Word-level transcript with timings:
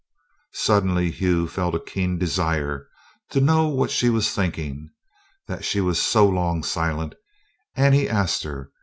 Suddenly 0.55 1.11
Hugh 1.11 1.47
felt 1.47 1.75
a 1.75 1.79
keen 1.79 2.17
desire 2.17 2.87
to 3.29 3.39
know 3.39 3.67
what 3.67 3.91
she 3.91 4.09
was 4.09 4.33
thinking, 4.33 4.89
that 5.45 5.63
she 5.63 5.79
was 5.79 6.01
so 6.01 6.27
long 6.27 6.63
silent, 6.63 7.13
and 7.75 7.93
he 7.93 8.09
asked 8.09 8.41
her. 8.41 8.71